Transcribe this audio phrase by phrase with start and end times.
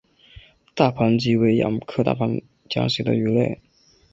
[0.73, 3.61] 大盘䲟为䲟科大盘䲟属的鱼类。